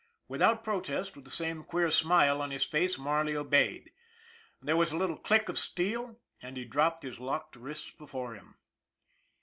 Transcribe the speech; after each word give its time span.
Without 0.27 0.63
protest, 0.63 1.15
with 1.15 1.25
the 1.25 1.29
same 1.29 1.63
queer 1.63 1.91
smile 1.91 2.41
on 2.41 2.49
his 2.49 2.63
face, 2.63 2.97
Marley 2.97 3.35
obeyed. 3.35 3.91
There 4.59 4.75
was 4.75 4.91
a 4.91 4.97
little 4.97 5.15
click 5.19 5.47
of 5.47 5.59
steel, 5.59 6.19
and 6.41 6.57
he 6.57 6.65
dropped 6.65 7.03
his 7.03 7.19
locked 7.19 7.55
wrists 7.55 7.91
before 7.91 8.33
him. 8.33 8.57